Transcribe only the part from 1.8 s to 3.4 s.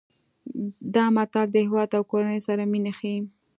او کورنۍ سره مینه ښيي